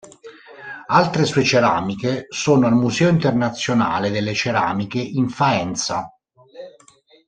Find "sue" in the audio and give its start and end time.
1.25-1.43